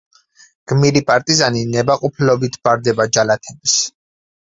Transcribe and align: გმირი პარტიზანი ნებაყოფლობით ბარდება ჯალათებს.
გმირი 0.69 1.01
პარტიზანი 1.09 1.61
ნებაყოფლობით 1.73 2.57
ბარდება 2.69 3.07
ჯალათებს. 3.19 3.75